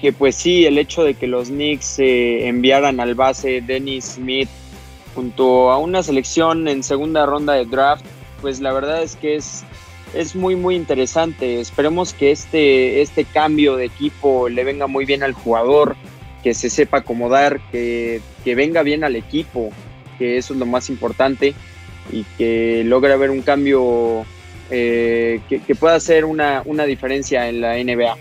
[0.00, 4.50] que pues sí, el hecho de que los Knicks eh, enviaran al base Dennis Smith
[5.14, 8.04] junto a una selección en segunda ronda de draft,
[8.40, 9.64] pues la verdad es que es
[10.14, 11.60] es muy muy interesante.
[11.60, 15.96] Esperemos que este, este cambio de equipo le venga muy bien al jugador,
[16.42, 19.70] que se sepa acomodar, que, que venga bien al equipo,
[20.18, 21.54] que eso es lo más importante
[22.10, 24.24] y que logre haber un cambio
[24.70, 28.16] eh, que, que, pueda hacer una, una diferencia en la NBA.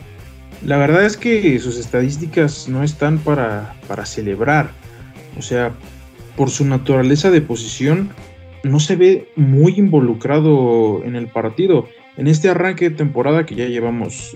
[0.63, 4.71] La verdad es que sus estadísticas no están para, para celebrar.
[5.37, 5.73] O sea,
[6.35, 8.09] por su naturaleza de posición,
[8.63, 11.87] no se ve muy involucrado en el partido.
[12.17, 14.35] En este arranque de temporada que ya llevamos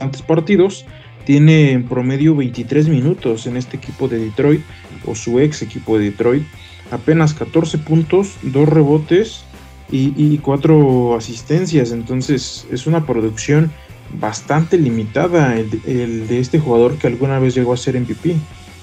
[0.00, 0.84] antes partidos,
[1.24, 4.60] tiene en promedio 23 minutos en este equipo de Detroit
[5.06, 6.44] o su ex equipo de Detroit.
[6.90, 9.44] Apenas 14 puntos, 2 rebotes
[9.90, 11.92] y, 4 asistencias.
[11.92, 13.72] Entonces es una producción
[14.20, 18.36] bastante limitada el de este jugador que alguna vez llegó a ser MVP.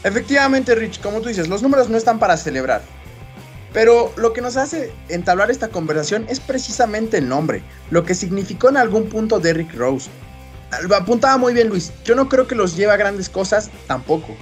[0.04, 2.82] Efectivamente, Rich, como tú dices, los números no están para celebrar.
[3.74, 8.70] Pero lo que nos hace entablar esta conversación es precisamente el nombre, lo que significó
[8.70, 10.10] en algún punto Derrick Rose.
[10.96, 14.36] Apuntaba muy bien Luis, yo no creo que los lleve a grandes cosas tampoco.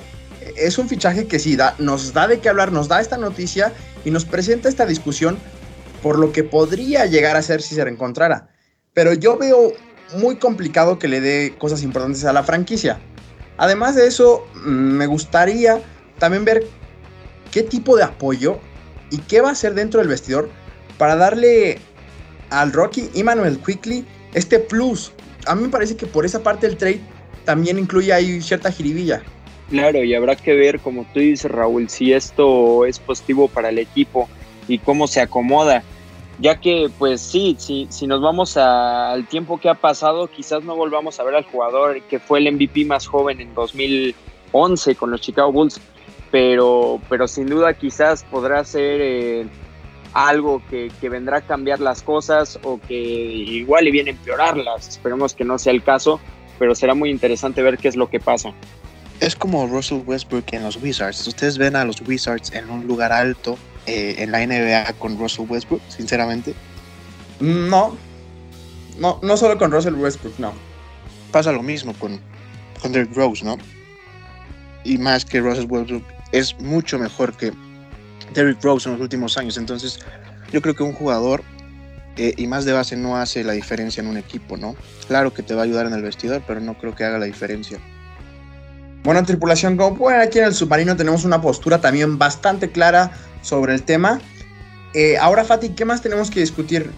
[0.56, 3.72] Es un fichaje que sí da, nos da de qué hablar, nos da esta noticia
[4.04, 5.38] y nos presenta esta discusión
[6.02, 8.50] por lo que podría llegar a ser si se reencontrara.
[8.93, 9.74] Pero yo veo
[10.17, 13.00] muy complicado que le dé cosas importantes a la franquicia.
[13.60, 15.82] Además de eso, mm, me gustaría
[16.17, 16.65] también ver
[17.52, 18.58] qué tipo de apoyo
[19.12, 20.50] y qué va a hacer dentro del vestidor
[20.98, 21.78] para darle
[22.50, 25.12] al Rocky y Manuel Quickly este plus.
[25.45, 27.02] A mí me parece que por esa parte del trade
[27.43, 29.22] también incluye ahí cierta jiribilla.
[29.69, 33.78] Claro, y habrá que ver, como tú dices, Raúl, si esto es positivo para el
[33.78, 34.30] equipo
[34.67, 35.84] y cómo se acomoda.
[36.39, 41.19] Ya que, pues sí, si, nos vamos al tiempo que ha pasado, quizás no volvamos
[41.19, 45.52] a ver al jugador que fue el MVP más joven en 2011 con los Chicago
[45.52, 45.82] Bulls
[46.32, 49.47] pero, pero sin duda quizás podrá ser eh,
[50.13, 54.88] algo que, que, vendrá a cambiar las cosas o que igual y viene a empeorarlas.
[54.88, 56.19] Esperemos que no sea el caso,
[56.58, 58.54] pero será muy interesante ver qué es lo que pasa.
[59.19, 61.28] Es como Russell Westbrook en los Wizards.
[61.28, 63.58] Ustedes ven a los Wizards en un lugar alto
[63.89, 66.54] eh, en la NBA con Russell Westbrook, sinceramente.
[67.39, 67.97] No,
[68.97, 70.54] no, no solo con Russell Westbrook, no.
[71.32, 72.19] Pasa lo mismo con,
[72.82, 73.58] con Derrick Rose, ¿no?
[74.84, 77.52] Y más que Russell Westbrook es mucho mejor que
[78.34, 79.58] Derrick Rose en los últimos años.
[79.58, 79.99] Entonces,
[80.52, 81.43] yo creo que un jugador
[82.17, 84.75] eh, y más de base no hace la diferencia en un equipo, ¿no?
[85.08, 87.25] Claro que te va a ayudar en el vestidor, pero no creo que haga la
[87.25, 87.80] diferencia.
[89.04, 93.73] Bueno, tripulación, como pueden aquí en el submarino tenemos una postura también bastante clara sobre
[93.73, 94.19] el tema.
[94.93, 96.91] Eh, ahora, Fati, ¿qué más tenemos que discutir?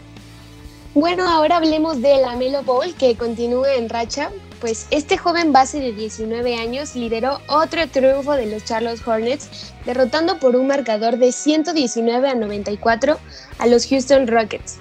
[0.93, 4.29] Bueno, ahora hablemos de la Melo Bowl, que continúa en racha
[4.61, 10.39] pues este joven base de 19 años lideró otro triunfo de los Charlotte Hornets, derrotando
[10.39, 13.19] por un marcador de 119 a 94
[13.57, 14.77] a los Houston Rockets.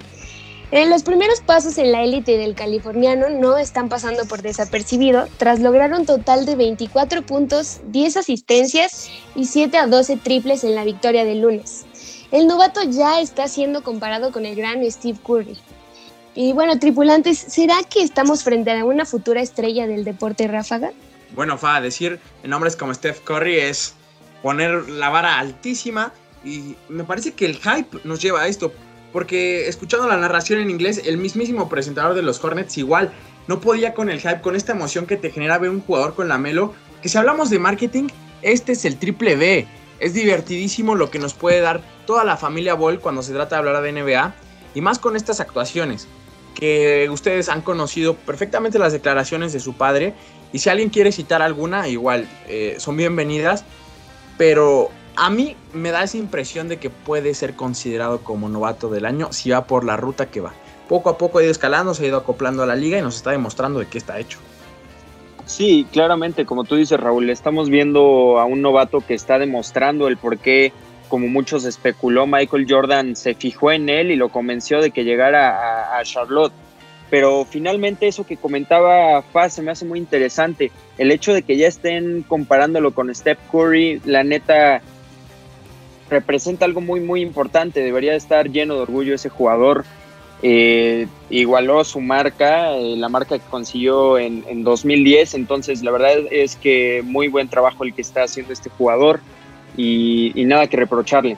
[0.71, 5.59] En los primeros pasos en la élite del californiano no están pasando por desapercibido, tras
[5.59, 10.85] lograr un total de 24 puntos, 10 asistencias y 7 a 12 triples en la
[10.85, 11.85] victoria del lunes.
[12.31, 15.57] El novato ya está siendo comparado con el gran Steve Curry.
[16.35, 20.93] Y bueno, tripulantes, ¿será que estamos frente a una futura estrella del deporte ráfaga?
[21.35, 23.93] Bueno, Fa, decir nombres como Steph Curry es
[24.41, 26.13] poner la vara altísima
[26.45, 28.71] y me parece que el hype nos lleva a esto.
[29.11, 33.11] Porque escuchando la narración en inglés, el mismísimo presentador de los Hornets igual
[33.47, 36.27] no podía con el hype, con esta emoción que te genera ver un jugador con
[36.27, 36.73] la Melo.
[37.01, 38.07] Que si hablamos de marketing,
[38.41, 39.67] este es el triple B.
[39.99, 43.59] Es divertidísimo lo que nos puede dar toda la familia Ball cuando se trata de
[43.59, 44.33] hablar de NBA.
[44.73, 46.07] Y más con estas actuaciones
[46.55, 50.13] que ustedes han conocido perfectamente las declaraciones de su padre.
[50.53, 53.65] Y si alguien quiere citar alguna, igual eh, son bienvenidas.
[54.37, 59.05] Pero a mí me da esa impresión de que puede ser considerado como novato del
[59.05, 60.53] año si va por la ruta que va.
[60.87, 63.15] Poco a poco ha ido escalando, se ha ido acoplando a la liga y nos
[63.15, 64.39] está demostrando de qué está hecho.
[65.45, 70.17] Sí, claramente, como tú dices, Raúl, estamos viendo a un novato que está demostrando el
[70.17, 70.71] por qué,
[71.09, 75.97] como muchos especuló, Michael Jordan se fijó en él y lo convenció de que llegara
[75.97, 76.53] a, Charlotte.
[77.09, 80.71] Pero finalmente eso que comentaba Faz se me hace muy interesante.
[80.97, 84.81] El hecho de que ya estén comparándolo con Steph Curry, la neta,
[86.11, 87.79] representa algo muy, muy importante.
[87.79, 89.85] Debería estar lleno de orgullo ese jugador.
[90.43, 95.33] Eh, igualó su marca, eh, la marca que consiguió en, 2010.
[95.35, 99.21] Entonces, la verdad es que muy buen trabajo el que está haciendo este jugador
[99.77, 101.37] y, nada que reprocharle.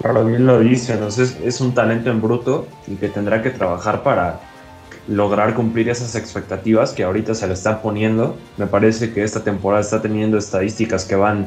[0.00, 4.02] Claro, bien lo dice, es, es un talento en bruto y que tendrá que trabajar
[4.02, 4.40] para
[5.08, 8.36] lograr cumplir esas expectativas que ahorita se le están poniendo.
[8.56, 11.46] Me parece que esta temporada está teniendo estadísticas que van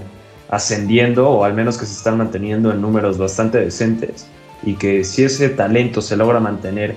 [0.50, 4.28] ascendiendo o al menos que se están manteniendo en números bastante decentes
[4.64, 6.96] y que si ese talento se logra mantener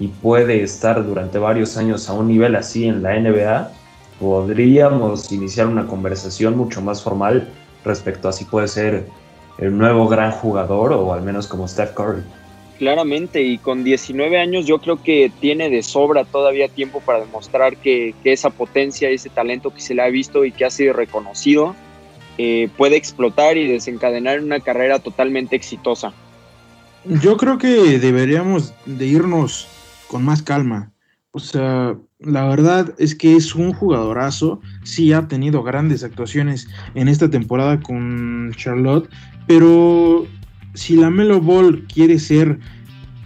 [0.00, 3.70] y puede estar durante varios años a un nivel así en la NBA,
[4.18, 7.48] podríamos iniciar una conversación mucho más formal
[7.84, 9.06] respecto a si puede ser
[9.58, 12.22] el nuevo gran jugador o al menos como Steph Curry.
[12.78, 17.76] Claramente, y con 19 años yo creo que tiene de sobra todavía tiempo para demostrar
[17.76, 20.92] que, que esa potencia, ese talento que se le ha visto y que ha sido
[20.92, 21.76] reconocido,
[22.38, 26.12] eh, puede explotar y desencadenar una carrera totalmente exitosa.
[27.04, 29.68] Yo creo que deberíamos de irnos
[30.08, 30.90] con más calma.
[31.32, 34.60] O sea, la verdad es que es un jugadorazo.
[34.84, 39.10] Sí ha tenido grandes actuaciones en esta temporada con Charlotte,
[39.46, 40.26] pero
[40.74, 42.58] si la Melo Ball quiere ser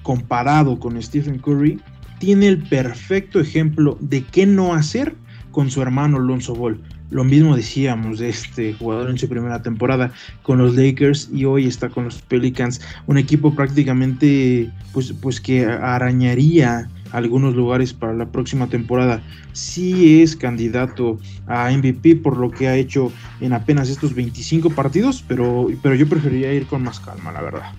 [0.03, 1.81] comparado con Stephen Curry,
[2.19, 5.15] tiene el perfecto ejemplo de qué no hacer
[5.51, 6.83] con su hermano Lonzo Ball.
[7.11, 11.67] Lo mismo decíamos de este jugador en su primera temporada con los Lakers y hoy
[11.67, 18.27] está con los Pelicans, un equipo prácticamente pues, pues que arañaría algunos lugares para la
[18.27, 19.23] próxima temporada.
[19.53, 25.25] Sí es candidato a MVP por lo que ha hecho en apenas estos 25 partidos,
[25.27, 27.73] pero, pero yo preferiría ir con más calma, la verdad.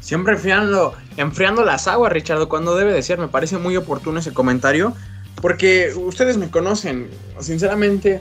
[0.00, 3.18] Siempre enfriando, enfriando las aguas, Richard, cuando debe de ser.
[3.18, 4.94] Me parece muy oportuno ese comentario,
[5.40, 7.08] porque ustedes me conocen,
[7.40, 8.20] sinceramente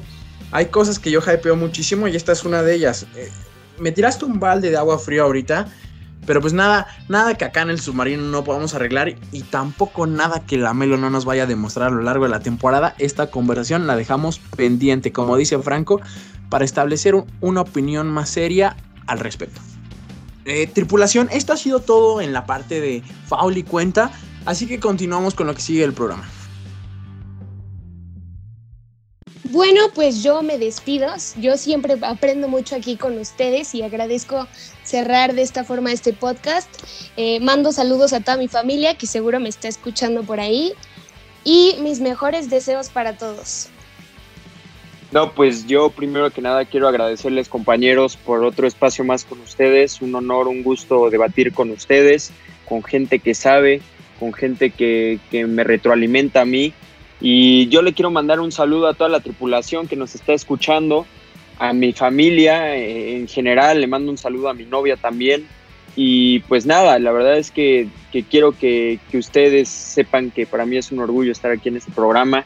[0.51, 3.05] hay cosas que yo hypeo muchísimo y esta es una de ellas.
[3.15, 3.29] Eh,
[3.79, 5.67] me tiraste un balde de agua fría ahorita,
[6.25, 10.45] pero pues nada, nada que acá en el submarino no podamos arreglar y tampoco nada
[10.45, 12.95] que la Melo no nos vaya a demostrar a lo largo de la temporada.
[12.97, 16.01] Esta conversación la dejamos pendiente, como dice Franco,
[16.49, 18.75] para establecer una opinión más seria
[19.07, 19.61] al respecto.
[20.45, 24.11] Eh, tripulación, esto ha sido todo en la parte de Faul y Cuenta,
[24.45, 26.23] así que continuamos con lo que sigue el programa.
[29.55, 31.07] Bueno, pues yo me despido.
[31.39, 34.49] Yo siempre aprendo mucho aquí con ustedes y agradezco
[34.83, 36.69] cerrar de esta forma este podcast.
[37.15, 40.73] Eh, mando saludos a toda mi familia que seguro me está escuchando por ahí
[41.45, 43.69] y mis mejores deseos para todos.
[45.13, 50.01] No, pues yo primero que nada quiero agradecerles compañeros por otro espacio más con ustedes.
[50.01, 52.33] Un honor, un gusto debatir con ustedes,
[52.67, 53.81] con gente que sabe,
[54.19, 56.73] con gente que, que me retroalimenta a mí
[57.21, 61.05] y yo le quiero mandar un saludo a toda la tripulación que nos está escuchando,
[61.57, 65.47] a mi familia eh, en general, le mando un saludo a mi novia también.
[65.95, 67.87] Y pues nada, la verdad es que,
[68.29, 71.91] quiero que, que, ustedes sepan que para mí es un orgullo estar aquí en este
[71.91, 72.45] programa.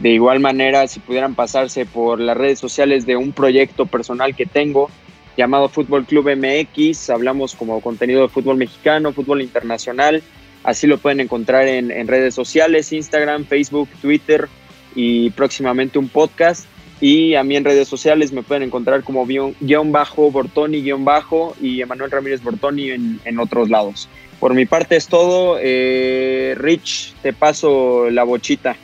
[0.00, 4.46] De igual manera, si pudieran pasarse por las redes sociales de un proyecto personal que
[4.46, 4.90] tengo
[5.36, 10.22] llamado Fútbol Club MX, hablamos como contenido de fútbol mexicano, fútbol internacional,
[10.64, 14.48] Así lo pueden encontrar en, redes sociales, Instagram, Facebook, Twitter
[14.94, 16.66] y próximamente un podcast.
[17.00, 21.54] Y a mí en redes sociales me pueden encontrar como guion bajo, Bortoni guion bajo
[21.60, 24.08] y Emanuel Ramírez Bortoni en, otros lados.
[24.40, 25.58] Por mi parte es todo.
[25.60, 28.76] Eh, Rich, te paso la bochita.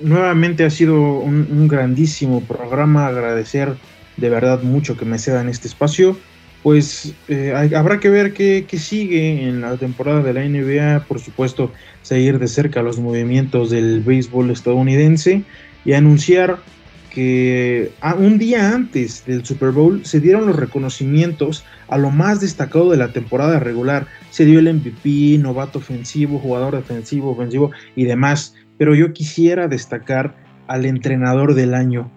[0.00, 3.06] Nuevamente ha sido un, un grandísimo programa.
[3.06, 3.74] Agradecer
[4.16, 6.18] de verdad mucho que me cedan este espacio.
[6.64, 11.20] Pues eh, habrá que ver qué, qué, sigue en la temporada de la NBA, por
[11.20, 15.44] supuesto, seguir de cerca los movimientos del béisbol estadounidense
[15.84, 16.58] y anunciar
[17.10, 22.90] que un día antes del Super Bowl se dieron los reconocimientos a lo más destacado
[22.90, 24.08] de la temporada regular.
[24.30, 28.54] Se dio el MVP, novato ofensivo, jugador defensivo, ofensivo y demás.
[28.78, 30.34] Pero yo quisiera destacar
[30.66, 32.10] al entrenador del año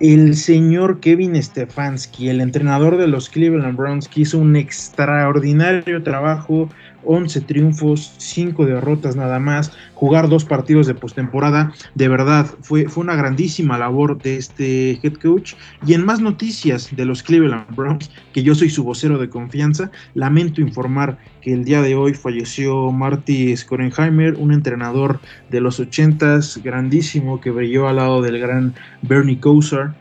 [0.00, 6.70] el señor Kevin Stefanski, el entrenador de los Cleveland Browns, hizo un extraordinario trabajo,
[7.04, 13.04] 11 triunfos, 5 derrotas nada más, jugar dos partidos de postemporada, de verdad fue, fue
[13.04, 15.54] una grandísima labor de este head coach.
[15.86, 19.90] Y en más noticias de los Cleveland Browns, que yo soy su vocero de confianza,
[20.14, 25.20] lamento informar que el día de hoy falleció Marty Skorenheimer, un entrenador
[25.50, 29.94] de los 80s, grandísimo, que brilló al lado del gran Bernie Kosar.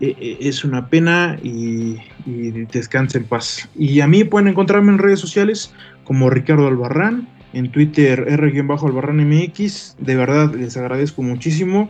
[0.00, 3.68] E, e, es una pena y, y descanse en paz.
[3.76, 5.74] Y a mí pueden encontrarme en redes sociales
[6.10, 9.94] como Ricardo Albarrán, en Twitter R-Albarrán MX.
[10.00, 11.88] De verdad les agradezco muchísimo.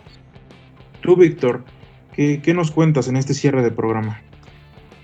[1.01, 1.65] Tú, Víctor,
[2.15, 4.21] ¿qué, ¿qué, nos cuentas en este cierre de programa?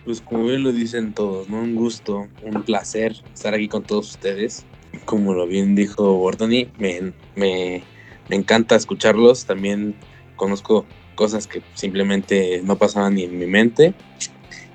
[0.04, 1.48] Pues como bien lo dicen todos.
[1.48, 4.66] Un gusto, un placer estar aquí con todos ustedes.
[5.06, 7.82] Como lo bien dijo Bordoni, me, me,
[8.28, 9.46] me encanta escucharlos.
[9.46, 9.94] También
[10.36, 13.94] conozco cosas que simplemente no pasaban ni en mi mente.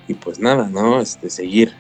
[0.08, 1.00] Y pues nada, ¿no?
[1.00, 1.76] Este, seguir.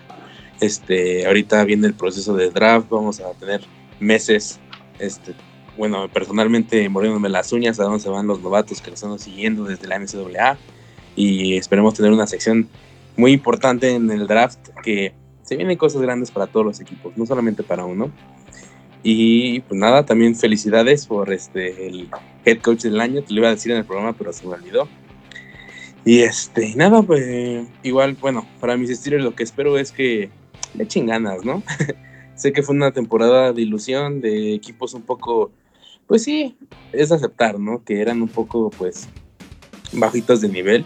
[0.61, 3.61] Este, ahorita viene el proceso de draft, vamos a tener
[3.99, 4.59] meses,
[4.99, 5.33] este,
[5.75, 9.63] bueno, personalmente muriéndome las uñas a dónde se van los novatos que lo están siguiendo
[9.63, 10.59] desde la NCAA
[11.15, 12.69] y esperemos tener una sección
[13.17, 17.25] muy importante en el draft que se vienen cosas grandes para todos los equipos, no
[17.25, 18.11] solamente para uno.
[19.01, 22.07] Y pues nada, también felicidades por este el
[22.45, 24.53] head coach del año, te lo iba a decir en el programa, pero se me
[24.53, 24.87] olvidó.
[26.05, 30.29] Y este, nada, pues igual, bueno, para mis estilos lo que espero es que
[30.73, 31.63] le echen ganas, ¿no?
[32.35, 35.51] Sé que fue una temporada de ilusión, de equipos un poco,
[36.07, 36.57] pues sí,
[36.91, 37.83] es aceptar, ¿no?
[37.83, 39.07] Que eran un poco, pues,
[39.93, 40.85] bajitos de nivel,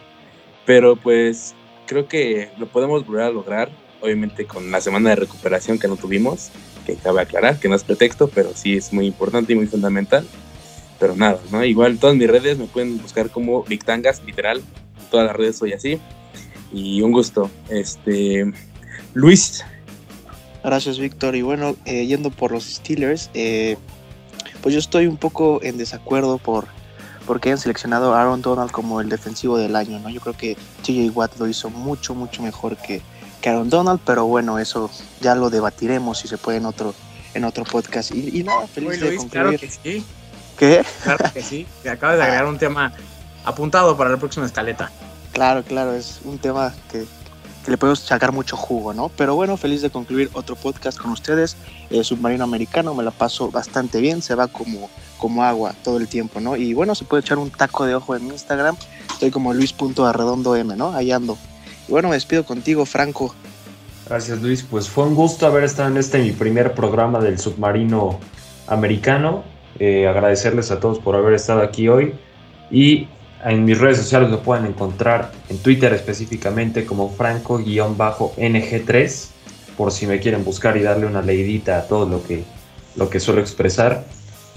[0.66, 1.54] pero pues
[1.86, 3.70] creo que lo podemos volver a lograr,
[4.02, 6.52] obviamente con la semana de recuperación que no tuvimos,
[6.86, 10.28] que cabe aclarar, que no es pretexto, pero sí es muy importante y muy fundamental.
[11.00, 11.64] Pero nada, ¿no?
[11.64, 14.62] Igual todas mis redes me pueden buscar como Victangas, literal,
[15.12, 16.00] todas las redes soy así.
[16.72, 17.50] Y un gusto.
[17.70, 18.52] Este,
[19.14, 19.64] Luis,
[20.66, 21.36] Gracias, Víctor.
[21.36, 23.78] Y bueno, eh, yendo por los Steelers, eh,
[24.63, 26.66] pues yo estoy un poco en desacuerdo por
[27.28, 30.09] porque hayan seleccionado a Aaron Donald como el defensivo del año, ¿no?
[30.09, 33.01] Yo creo que TJ Watt lo hizo mucho, mucho mejor que,
[33.41, 34.89] que Aaron Donald, pero bueno, eso
[35.22, 36.95] ya lo debatiremos si se puede en otro,
[37.36, 38.11] en otro podcast.
[38.11, 39.32] Y, nada, feliz de concluir.
[39.32, 40.05] Claro que sí.
[40.57, 40.84] ¿Qué?
[41.03, 41.68] Claro que sí.
[41.84, 42.91] Te acabas de agregar un tema
[43.43, 44.91] apuntado para la próxima escaleta.
[45.32, 47.05] Claro, claro, es un tema que,
[47.72, 49.09] le podemos sacar mucho jugo, ¿no?
[49.09, 51.57] Pero bueno, feliz de concluir otro podcast con ustedes.
[51.89, 56.07] Eh, Submarino Americano, me la paso bastante bien, se va como, como agua todo el
[56.07, 56.55] tiempo, ¿no?
[56.55, 58.76] Y bueno, se puede echar un taco de ojo en Instagram,
[59.11, 60.93] estoy como luis.arredondoM, ¿no?
[60.93, 61.38] Ahí ando.
[61.88, 63.34] Y bueno, me despido contigo, Franco.
[64.07, 64.63] Gracias, Luis.
[64.63, 68.20] Pues fue un gusto haber estado en este mi primer programa del Submarino
[68.68, 69.43] Americano.
[69.80, 72.13] Eh, agradecerles a todos por haber estado aquí hoy
[72.72, 73.07] y
[73.52, 79.28] en mis redes sociales lo pueden encontrar en Twitter específicamente como franco-ng3
[79.78, 82.43] por si me quieren buscar y darle una leidita a todo lo que,
[82.96, 84.06] lo que suelo expresar.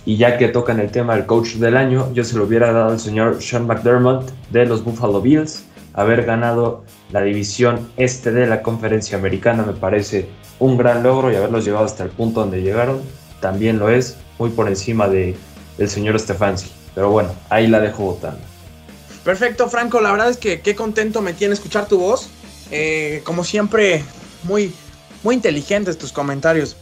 [0.07, 2.93] Y ya que tocan el tema del coach del año, yo se lo hubiera dado
[2.93, 5.65] al señor Sean McDermott de los Buffalo Bills.
[5.93, 10.29] Haber ganado la división este de la conferencia americana me parece
[10.61, 13.01] un gran logro y haberlos llevado hasta el punto donde llegaron
[13.41, 15.37] también lo es, muy por encima de,
[15.77, 16.71] del señor Stefanski.
[16.95, 18.48] Pero bueno, ahí la dejo votando.
[19.29, 20.01] Perfecto, Franco.
[20.01, 22.31] La verdad es que qué contento me tiene escuchar tu voz.
[22.71, 24.03] Eh, como siempre,
[24.45, 24.73] muy,
[25.23, 26.79] muy inteligentes tus comentarios.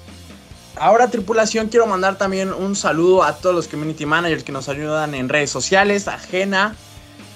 [0.77, 5.17] Ahora, tripulación, quiero mandar también un saludo a todos los community managers que nos ayudan
[5.17, 6.77] en redes sociales, a Jena,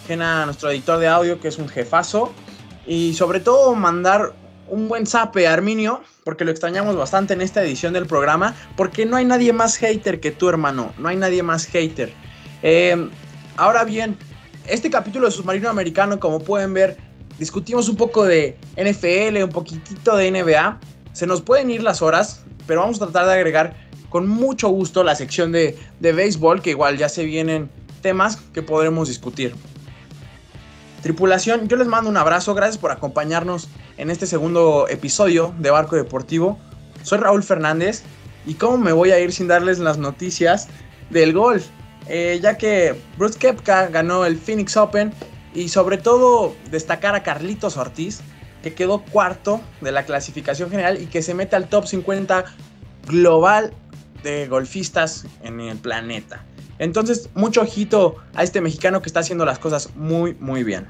[0.07, 2.33] Jena, nuestro editor de audio, que es un jefazo.
[2.87, 4.33] Y sobre todo, mandar
[4.69, 9.07] un buen zape a Arminio, porque lo extrañamos bastante en esta edición del programa, porque
[9.07, 10.93] no hay nadie más hater que tú, hermano.
[10.99, 12.13] No hay nadie más hater.
[12.63, 13.11] Eh,
[13.57, 14.17] ahora bien,
[14.67, 16.97] este capítulo de Submarino Americano, como pueden ver,
[17.39, 20.81] discutimos un poco de NFL, un poquitito de NBA.
[21.13, 23.77] Se nos pueden ir las horas, pero vamos a tratar de agregar
[24.09, 27.71] con mucho gusto la sección de, de béisbol, que igual ya se vienen
[28.03, 29.55] temas que podremos discutir.
[31.03, 35.97] Tripulación, yo les mando un abrazo, gracias por acompañarnos en este segundo episodio de Barco
[35.97, 36.59] Deportivo.
[37.03, 38.03] Soy Raúl Fernández
[38.47, 40.69] y cómo me voy a ir sin darles las noticias
[41.09, 41.67] del golf.
[42.13, 45.13] Eh, ya que Bruce Kepka ganó el Phoenix Open
[45.55, 48.21] y sobre todo destacar a Carlitos Ortiz,
[48.65, 52.45] que quedó cuarto de la clasificación general y que se mete al top 50
[53.07, 53.73] global
[54.25, 56.45] de golfistas en el planeta.
[56.81, 60.89] Entonces, mucho ojito a este mexicano que está haciendo las cosas muy, muy bien.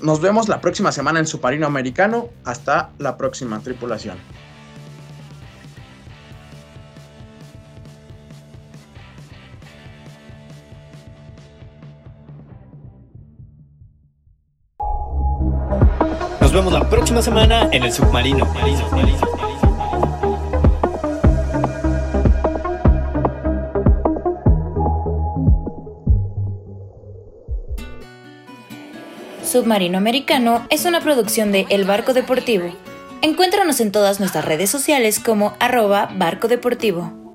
[0.00, 2.30] Nos vemos la próxima semana en Submarino Americano.
[2.44, 4.16] Hasta la próxima tripulación.
[16.58, 18.44] Vemos la próxima semana en el submarino.
[29.44, 32.74] Submarino Americano es una producción de El Barco Deportivo.
[33.22, 37.27] Encuéntranos en todas nuestras redes sociales como arroba barco deportivo.